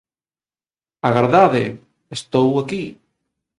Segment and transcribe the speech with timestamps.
[1.07, 1.65] Agardade!
[2.17, 2.83] Estou aquí!